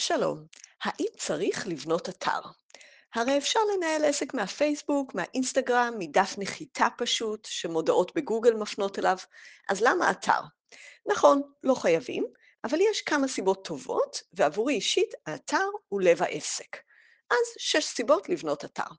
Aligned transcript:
שלום, 0.00 0.46
האם 0.84 1.06
צריך 1.16 1.66
לבנות 1.66 2.08
אתר? 2.08 2.40
הרי 3.14 3.38
אפשר 3.38 3.60
לנהל 3.74 4.04
עסק 4.04 4.34
מהפייסבוק, 4.34 5.14
מהאינסטגרם, 5.14 5.94
מדף 5.98 6.34
נחיתה 6.38 6.86
פשוט, 6.98 7.44
שמודעות 7.44 8.14
בגוגל 8.14 8.54
מפנות 8.54 8.98
אליו, 8.98 9.16
אז 9.68 9.80
למה 9.82 10.10
אתר? 10.10 10.40
נכון, 11.06 11.42
לא 11.62 11.74
חייבים, 11.74 12.26
אבל 12.64 12.78
יש 12.80 13.02
כמה 13.02 13.28
סיבות 13.28 13.64
טובות, 13.64 14.22
ועבורי 14.32 14.74
אישית 14.74 15.14
האתר 15.26 15.66
הוא 15.88 16.00
לב 16.00 16.22
העסק. 16.22 16.76
אז 17.30 17.46
שש 17.58 17.84
סיבות 17.84 18.28
לבנות 18.28 18.64
אתר. 18.64 18.90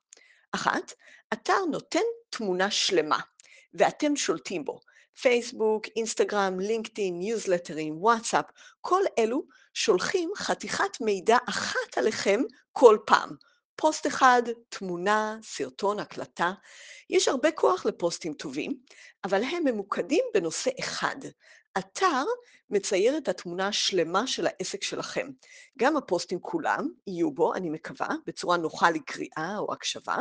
אחת, 0.52 0.92
אתר 1.32 1.64
נותן 1.70 2.04
תמונה 2.30 2.70
שלמה, 2.70 3.20
ואתם 3.74 4.16
שולטים 4.16 4.64
בו. 4.64 4.80
פייסבוק, 5.20 5.86
אינסטגרם, 5.96 6.60
לינקדאין, 6.60 7.18
ניוזלטרים, 7.18 7.94
וואטסאפ, 7.98 8.44
כל 8.80 9.02
אלו 9.18 9.42
שולחים 9.74 10.30
חתיכת 10.36 11.00
מידע 11.00 11.36
אחת 11.48 11.98
עליכם 11.98 12.40
כל 12.72 12.98
פעם. 13.06 13.30
פוסט 13.76 14.06
אחד, 14.06 14.42
תמונה, 14.68 15.36
סרטון, 15.42 15.98
הקלטה. 15.98 16.52
יש 17.10 17.28
הרבה 17.28 17.50
כוח 17.50 17.86
לפוסטים 17.86 18.34
טובים, 18.34 18.76
אבל 19.24 19.42
הם 19.44 19.64
ממוקדים 19.64 20.24
בנושא 20.34 20.70
אחד. 20.80 21.16
אתר 21.78 22.24
מצייר 22.70 23.18
את 23.18 23.28
התמונה 23.28 23.68
השלמה 23.68 24.26
של 24.26 24.46
העסק 24.46 24.82
שלכם. 24.82 25.28
גם 25.78 25.96
הפוסטים 25.96 26.40
כולם 26.40 26.88
יהיו 27.06 27.30
בו, 27.30 27.54
אני 27.54 27.70
מקווה, 27.70 28.08
בצורה 28.26 28.56
נוחה 28.56 28.90
לקריאה 28.90 29.58
או 29.58 29.72
הקשבה, 29.72 30.16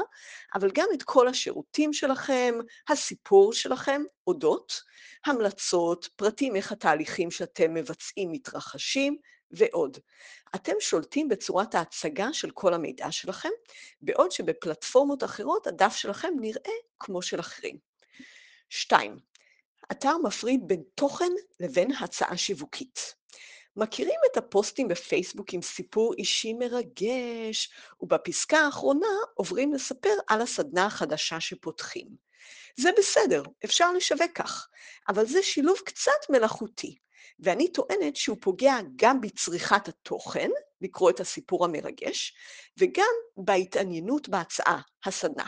אבל 0.55 0.71
גם 0.73 0.87
את 0.93 1.03
כל 1.03 1.27
השירותים 1.27 1.93
שלכם, 1.93 2.55
הסיפור 2.89 3.53
שלכם, 3.53 4.01
אודות, 4.27 4.81
המלצות, 5.25 6.09
פרטים 6.15 6.55
איך 6.55 6.71
התהליכים 6.71 7.31
שאתם 7.31 7.73
מבצעים 7.73 8.31
מתרחשים, 8.31 9.17
ועוד. 9.51 9.97
אתם 10.55 10.73
שולטים 10.79 11.27
בצורת 11.27 11.75
ההצגה 11.75 12.33
של 12.33 12.51
כל 12.51 12.73
המידע 12.73 13.11
שלכם, 13.11 13.49
בעוד 14.01 14.31
שבפלטפורמות 14.31 15.23
אחרות 15.23 15.67
הדף 15.67 15.95
שלכם 15.95 16.33
נראה 16.39 16.73
כמו 16.99 17.21
של 17.21 17.39
אחרים. 17.39 17.77
2. 18.69 19.30
אתר 19.91 20.17
מפריד 20.23 20.61
בין 20.67 20.83
תוכן 20.95 21.31
לבין 21.59 21.91
הצעה 21.91 22.37
שיווקית. 22.37 23.15
מכירים 23.75 24.19
את 24.31 24.37
הפוסטים 24.37 24.87
בפייסבוק 24.87 25.53
עם 25.53 25.61
סיפור 25.61 26.13
אישי 26.13 26.53
מרגש, 26.53 27.71
ובפסקה 28.01 28.59
האחרונה 28.59 29.07
עוברים 29.33 29.73
לספר 29.73 30.13
על 30.27 30.41
הסדנה 30.41 30.85
החדשה 30.85 31.39
שפותחים. 31.39 32.07
זה 32.79 32.89
בסדר, 32.97 33.43
אפשר 33.65 33.93
לשווק 33.93 34.31
כך, 34.35 34.67
אבל 35.09 35.25
זה 35.25 35.43
שילוב 35.43 35.77
קצת 35.85 36.29
מלאכותי, 36.29 36.97
ואני 37.39 37.71
טוענת 37.71 38.15
שהוא 38.15 38.37
פוגע 38.41 38.75
גם 38.95 39.21
בצריכת 39.21 39.87
התוכן, 39.87 40.49
לקרוא 40.81 41.09
את 41.09 41.19
הסיפור 41.19 41.65
המרגש, 41.65 42.33
וגם 42.77 43.13
בהתעניינות 43.37 44.29
בהצעה, 44.29 44.81
הסדנה. 45.05 45.47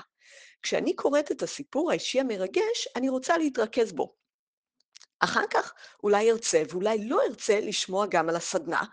כשאני 0.62 0.96
קוראת 0.96 1.32
את 1.32 1.44
הסיפור 1.44 1.92
האישי 1.92 2.20
המרגש, 2.20 2.88
אני 2.96 3.10
רוצה 3.10 3.38
להתרכז 3.38 3.92
בו. 3.92 4.23
אחר 5.24 5.44
כך 5.50 5.74
אולי 6.04 6.32
ארצה 6.32 6.64
ואולי 6.70 7.08
לא 7.08 7.22
ארצה 7.30 7.60
לשמוע 7.60 8.06
גם 8.10 8.30
על 8.30 8.36
הסדנה, 8.36 8.84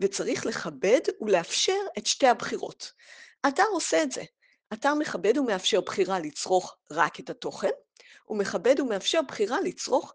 וצריך 0.00 0.46
לכבד 0.46 1.00
ולאפשר 1.20 1.80
את 1.98 2.06
שתי 2.06 2.26
הבחירות. 2.26 2.92
אתר 3.48 3.66
עושה 3.72 4.02
את 4.02 4.12
זה. 4.12 4.22
אתר 4.72 4.94
מכבד 4.94 5.38
ומאפשר 5.38 5.80
בחירה 5.80 6.20
לצרוך 6.20 6.76
רק 6.90 7.20
את 7.20 7.30
התוכן, 7.30 7.70
ומכבד 8.28 8.80
ומאפשר 8.80 9.20
בחירה 9.28 9.60
לצרוך, 9.60 10.14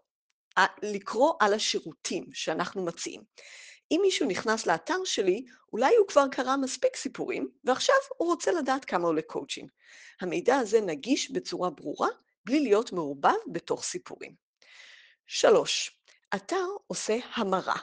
לקרוא 0.82 1.34
על 1.40 1.54
השירותים 1.54 2.24
שאנחנו 2.32 2.84
מציעים. 2.84 3.22
אם 3.90 3.98
מישהו 4.02 4.26
נכנס 4.26 4.66
לאתר 4.66 5.04
שלי, 5.04 5.44
אולי 5.72 5.96
הוא 5.96 6.08
כבר 6.08 6.24
קרא 6.30 6.56
מספיק 6.56 6.96
סיפורים, 6.96 7.48
ועכשיו 7.64 7.96
הוא 8.16 8.28
רוצה 8.28 8.52
לדעת 8.52 8.84
כמה 8.84 9.06
עולה 9.06 9.22
קואוצ'ינג. 9.22 9.70
המידע 10.20 10.56
הזה 10.56 10.80
נגיש 10.80 11.30
בצורה 11.30 11.70
ברורה, 11.70 12.08
בלי 12.44 12.60
להיות 12.60 12.92
מעורבב 12.92 13.34
בתוך 13.52 13.84
סיפורים. 13.84 14.45
שלוש, 15.26 16.00
אתר 16.34 16.66
עושה 16.86 17.16
המרה. 17.34 17.76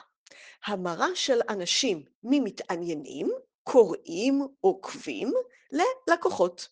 המרה 0.66 1.08
של 1.14 1.40
אנשים 1.48 2.04
ממתעניינים, 2.22 3.30
קוראים, 3.62 4.46
עוקבים, 4.60 5.32
ללקוחות. 6.08 6.68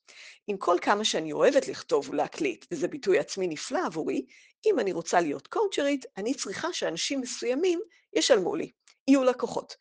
עם 0.47 0.57
כל 0.57 0.77
כמה 0.83 1.05
שאני 1.05 1.33
אוהבת 1.33 1.69
לכתוב 1.69 2.11
ולהקליט, 2.11 2.67
וזה 2.71 2.89
ביטוי 2.89 3.19
עצמי 3.19 3.49
נפלא 3.49 3.87
עבורי, 3.87 4.27
אם 4.67 4.79
אני 4.79 4.93
רוצה 4.93 5.21
להיות 5.21 5.47
קואוצ'רית, 5.47 6.07
אני 6.17 6.35
צריכה 6.35 6.73
שאנשים 6.73 7.21
מסוימים 7.21 7.81
ישלמו 8.13 8.57
לי, 8.57 8.71
יהיו 9.09 9.25
לקוחות. 9.25 9.77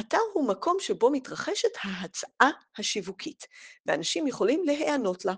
אתר 0.00 0.18
הוא 0.32 0.48
מקום 0.48 0.76
שבו 0.80 1.10
מתרחשת 1.10 1.68
ההצעה 1.82 2.50
השיווקית, 2.78 3.46
ואנשים 3.86 4.26
יכולים 4.26 4.64
להיענות 4.64 5.24
לה. 5.24 5.34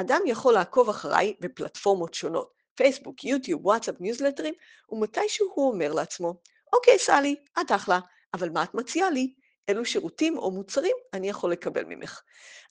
אדם 0.00 0.20
יכול 0.26 0.54
לעקוב 0.54 0.88
אחריי 0.88 1.34
בפלטפורמות 1.40 2.14
שונות, 2.14 2.55
פייסבוק, 2.76 3.24
יוטיוב, 3.24 3.66
וואטסאפ, 3.66 3.94
ניוזלטרים, 4.00 4.54
ומתישהו 4.90 5.52
הוא 5.54 5.72
אומר 5.72 5.92
לעצמו, 5.92 6.34
אוקיי, 6.72 6.98
סלי, 6.98 7.36
את 7.60 7.72
אחלה, 7.72 8.00
אבל 8.34 8.50
מה 8.50 8.62
את 8.62 8.74
מציעה 8.74 9.10
לי? 9.10 9.34
אילו 9.68 9.84
שירותים 9.84 10.38
או 10.38 10.50
מוצרים 10.50 10.96
אני 11.12 11.28
יכול 11.28 11.52
לקבל 11.52 11.84
ממך? 11.84 12.22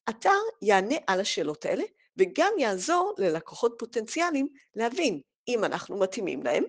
אתר 0.10 0.40
יענה 0.62 0.96
על 1.08 1.20
השאלות 1.20 1.66
האלה, 1.66 1.84
וגם 2.18 2.54
יעזור 2.58 3.14
ללקוחות 3.18 3.76
פוטנציאליים 3.80 4.48
להבין 4.76 5.22
אם 5.48 5.64
אנחנו 5.64 5.98
מתאימים 6.00 6.44
להם, 6.44 6.64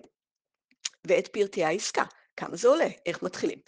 ואת 1.07 1.27
פרטי 1.27 1.63
העסקה, 1.63 2.03
כמה 2.37 2.55
זה 2.55 2.67
עולה, 2.67 2.87
איך 3.05 3.23
מתחילים. 3.23 3.59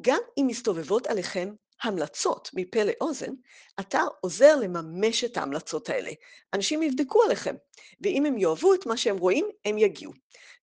גם 0.00 0.20
אם 0.38 0.46
מסתובבות 0.46 1.06
עליכם 1.06 1.48
המלצות 1.82 2.50
מפה 2.54 2.84
לאוזן, 2.84 3.32
אתר 3.80 4.06
עוזר 4.20 4.56
לממש 4.56 5.24
את 5.24 5.36
ההמלצות 5.36 5.88
האלה. 5.88 6.10
אנשים 6.54 6.82
יבדקו 6.82 7.22
עליכם, 7.22 7.54
ואם 8.00 8.26
הם 8.26 8.38
יאהבו 8.38 8.74
את 8.74 8.86
מה 8.86 8.96
שהם 8.96 9.18
רואים, 9.18 9.46
הם 9.64 9.78
יגיעו. 9.78 10.12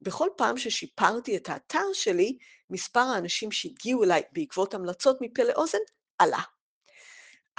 בכל 0.01 0.29
פעם 0.37 0.57
ששיפרתי 0.57 1.37
את 1.37 1.49
האתר 1.49 1.93
שלי, 1.93 2.37
מספר 2.69 2.99
האנשים 2.99 3.51
שהגיעו 3.51 4.03
אליי 4.03 4.21
בעקבות 4.31 4.73
המלצות 4.73 5.17
מפה 5.21 5.43
לאוזן 5.43 5.77
עלה. 6.19 6.41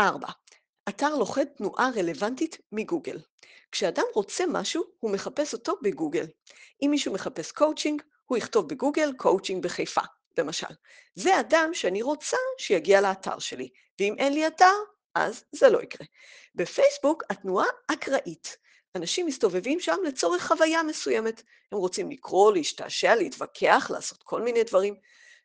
4. 0.00 0.28
אתר 0.88 1.14
לוכד 1.14 1.44
תנועה 1.44 1.90
רלוונטית 1.96 2.58
מגוגל. 2.72 3.18
כשאדם 3.72 4.04
רוצה 4.14 4.44
משהו, 4.48 4.84
הוא 5.00 5.10
מחפש 5.10 5.52
אותו 5.52 5.74
בגוגל. 5.82 6.26
אם 6.82 6.88
מישהו 6.90 7.12
מחפש 7.12 7.52
קואוצ'ינג, 7.52 8.02
הוא 8.26 8.38
יכתוב 8.38 8.68
בגוגל 8.68 9.12
קואוצ'ינג 9.16 9.62
בחיפה. 9.62 10.00
למשל. 10.38 10.74
זה 11.14 11.40
אדם 11.40 11.70
שאני 11.72 12.02
רוצה 12.02 12.36
שיגיע 12.58 13.00
לאתר 13.00 13.38
שלי, 13.38 13.68
ואם 14.00 14.14
אין 14.18 14.32
לי 14.32 14.46
אתר, 14.46 14.74
אז 15.14 15.44
זה 15.52 15.68
לא 15.68 15.82
יקרה. 15.82 16.06
בפייסבוק 16.54 17.22
התנועה 17.30 17.66
אקראית. 17.86 18.56
אנשים 18.96 19.26
מסתובבים 19.26 19.80
שם 19.80 19.96
לצורך 20.04 20.46
חוויה 20.46 20.82
מסוימת. 20.82 21.42
הם 21.72 21.78
רוצים 21.78 22.10
לקרוא, 22.10 22.52
להשתעשע, 22.52 23.14
להתווכח, 23.14 23.90
לעשות 23.94 24.22
כל 24.22 24.42
מיני 24.42 24.64
דברים. 24.64 24.94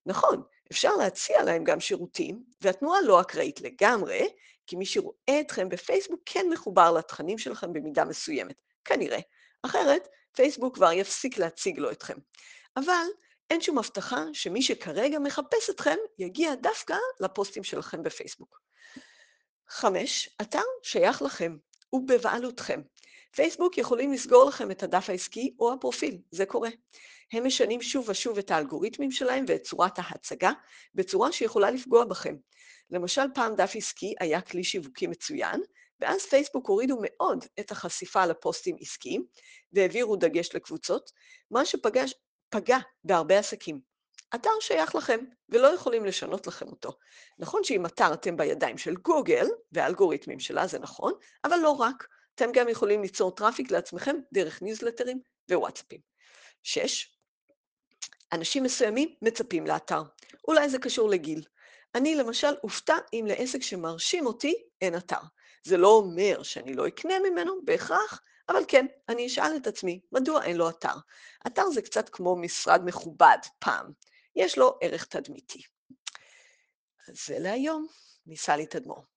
נכון, 0.06 0.44
אפשר 0.72 0.96
להציע 0.96 1.44
להם 1.44 1.64
גם 1.64 1.80
שירותים, 1.80 2.44
והתנועה 2.62 3.02
לא 3.02 3.22
אקראית 3.22 3.62
לגמרי, 3.62 4.28
כי 4.68 4.76
מי 4.76 4.86
שרואה 4.86 5.40
אתכם 5.42 5.70
בפייסבוק 5.70 6.22
כן 6.26 6.46
מחובר 6.50 6.92
לתכנים 6.92 7.38
שלכם 7.38 7.74
במידה 7.74 8.06
מסוימת. 8.06 8.56
כנראה. 8.86 9.20
אחרת, 9.64 10.08
פייסבוק 10.36 10.76
כבר 10.76 10.92
יפסיק 10.92 11.38
להציג 11.38 11.80
לו 11.80 11.92
אתכם. 11.92 12.18
אבל 12.78 13.06
אין 13.52 13.62
שום 13.62 13.78
הבטחה 13.78 14.26
שמי 14.34 14.62
שכרגע 14.62 15.20
מחפש 15.20 15.70
אתכם 15.70 15.96
יגיע 16.20 16.56
דווקא 16.56 16.96
לפוסטים 17.20 17.64
שלכם 17.64 18.04
בפייסבוק. 18.04 18.62
חמש, 19.70 20.30
אתר 20.42 20.62
שייך 20.84 21.22
לכם, 21.22 21.58
הוא 21.90 22.08
בבעלותכם. 22.08 22.82
פייסבוק 23.36 23.78
יכולים 23.78 24.14
לסגור 24.14 24.46
לכם 24.46 24.72
את 24.72 24.84
הדף 24.84 25.10
העסקי 25.10 25.56
או 25.60 25.74
הפרופיל, 25.74 26.18
זה 26.32 26.46
קורה. 26.46 26.70
הם 27.34 27.46
משנים 27.48 27.82
שוב 27.82 28.10
ושוב 28.10 28.38
את 28.38 28.52
האלגוריתמים 28.52 29.12
שלהם 29.12 29.46
ואת 29.48 29.62
צורת 29.62 29.94
ההצגה, 29.98 30.52
בצורה 30.96 31.32
שיכולה 31.32 31.72
לפגוע 31.72 32.06
בכם. 32.06 32.36
למשל, 32.92 33.26
פעם 33.34 33.56
דף 33.56 33.72
עסקי 33.76 34.14
היה 34.20 34.42
כלי 34.42 34.64
שיווקי 34.64 35.08
מצוין, 35.08 35.62
ואז 36.00 36.26
פייסבוק 36.26 36.68
הורידו 36.68 36.98
מאוד 37.02 37.46
את 37.60 37.72
החשיפה 37.72 38.26
לפוסטים 38.26 38.76
עסקיים, 38.80 39.26
והעבירו 39.74 40.16
דגש 40.16 40.56
לקבוצות, 40.56 41.12
מה 41.52 41.66
שפגש, 41.66 42.14
פגע 42.52 42.78
בהרבה 43.04 43.40
עסקים. 43.40 43.80
אתר 44.36 44.50
שייך 44.60 44.96
לכם, 44.96 45.20
ולא 45.50 45.68
יכולים 45.68 46.06
לשנות 46.06 46.48
לכם 46.48 46.68
אותו. 46.68 46.98
נכון 47.40 47.64
שאם 47.64 47.86
אתר 47.86 48.14
אתם 48.14 48.38
בידיים 48.38 48.78
של 48.78 48.96
גוגל, 48.96 49.48
והאלגוריתמים 49.72 50.40
שלה 50.40 50.68
זה 50.68 50.80
נכון, 50.80 51.14
אבל 51.44 51.58
לא 51.58 51.70
רק. 51.70 52.08
אתם 52.36 52.50
גם 52.54 52.70
יכולים 52.70 53.02
ליצור 53.02 53.32
traffic 53.36 53.72
לעצמכם 53.72 54.16
דרך 54.34 54.62
ניוזלטרים 54.62 55.20
ווואטסאפים. 55.52 56.00
שש, 56.64 57.18
אנשים 58.32 58.64
מסוימים 58.64 59.16
מצפים 59.22 59.68
לאתר. 59.68 60.04
אולי 60.48 60.70
זה 60.70 60.80
קשור 60.80 61.10
לגיל. 61.10 61.44
אני 61.96 62.16
למשל 62.16 62.54
אופתע 62.64 62.96
אם 63.14 63.26
לעסק 63.28 63.62
שמרשים 63.62 64.26
אותי 64.26 64.56
אין 64.82 64.98
אתר. 64.98 65.22
זה 65.64 65.78
לא 65.78 65.88
אומר 65.88 66.44
שאני 66.44 66.74
לא 66.74 66.88
אקנה 66.88 67.14
ממנו 67.20 67.54
בהכרח, 67.66 68.22
אבל 68.52 68.64
כן, 68.68 68.86
אני 69.10 69.28
אשאל 69.28 69.56
את 69.58 69.68
עצמי, 69.68 70.00
מדוע 70.12 70.44
אין 70.44 70.58
לו 70.58 70.70
אתר? 70.70 70.96
אתר 71.48 71.70
זה 71.74 71.82
קצת 71.82 72.10
כמו 72.10 72.36
משרד 72.36 72.82
מכובד 72.86 73.38
פעם, 73.60 73.92
יש 74.36 74.58
לו 74.58 74.78
ערך 74.82 75.06
תדמיתי. 75.06 75.62
זה 77.08 77.40
להיום, 77.40 77.88
מסלי 78.26 78.66
תדמור. 78.66 79.11